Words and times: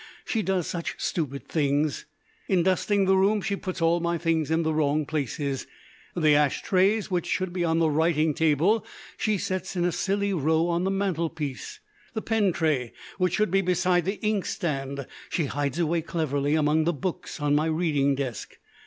She 0.25 0.41
does 0.41 0.65
such 0.65 0.95
stupid 0.97 1.47
things. 1.47 2.05
In 2.47 2.63
dusting 2.63 3.05
the 3.05 3.15
room 3.15 3.39
she 3.39 3.55
puts 3.55 3.83
all 3.83 3.99
my 3.99 4.17
things 4.17 4.49
in 4.49 4.63
the 4.63 4.73
wrong 4.73 5.05
places. 5.05 5.67
The 6.15 6.33
ash 6.33 6.63
trays, 6.63 7.11
which 7.11 7.27
should 7.27 7.53
be 7.53 7.63
on 7.63 7.77
the 7.77 7.87
writing 7.91 8.33
table, 8.33 8.83
she 9.15 9.37
sets 9.37 9.75
in 9.75 9.85
a 9.85 9.91
silly 9.91 10.33
row 10.33 10.69
on 10.69 10.85
the 10.85 10.89
mantelpiece. 10.89 11.81
The 12.15 12.23
pen 12.23 12.51
tray, 12.51 12.93
which 13.19 13.35
should 13.35 13.51
be 13.51 13.61
beside 13.61 14.05
the 14.05 14.19
inkstand, 14.25 15.05
she 15.29 15.45
hides 15.45 15.77
away 15.77 16.01
cleverly 16.01 16.55
among 16.55 16.85
the 16.85 16.93
books 16.93 17.39
on 17.39 17.53
my 17.53 17.67
reading 17.67 18.15
desk. 18.15 18.57